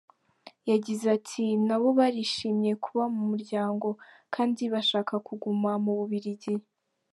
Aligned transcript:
Yagize 0.71 1.05
ati 1.17 1.45
"Nabo 1.67 1.87
bari 1.97 2.19
bishimiye 2.25 2.73
kuba 2.83 3.03
mu 3.15 3.23
muryango, 3.31 3.87
kandi 4.33 4.61
bashakaga 4.73 5.23
kuguma 5.27 5.69
mu 5.83 5.91
Bubiligi. 5.97 6.53